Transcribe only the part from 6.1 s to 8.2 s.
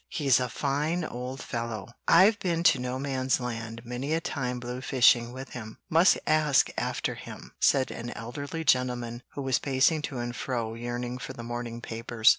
ask after him," said an